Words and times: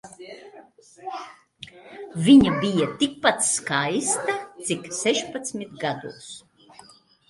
Viņa 2.29 2.55
bija 2.65 2.89
tikpat 3.05 3.47
skaista 3.51 4.41
cik 4.67 4.93
sešpadsmit 5.05 5.81
gados. 5.87 6.37